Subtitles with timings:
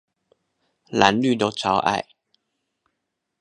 [0.91, 2.07] 藍綠都超愛